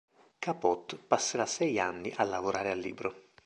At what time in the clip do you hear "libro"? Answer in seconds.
2.79-3.25